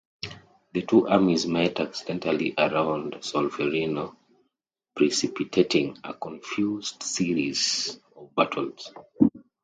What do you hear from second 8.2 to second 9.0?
battles.